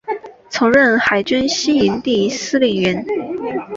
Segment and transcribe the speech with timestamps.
[0.49, 3.05] 曾任海军西营基地司令员。